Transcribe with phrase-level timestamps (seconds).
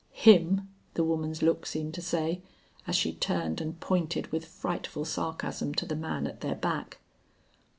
[0.13, 2.41] "Him?" the woman's look seemed to say,
[2.87, 6.97] as she turned and pointed with frightful sarcasm to the man at their back.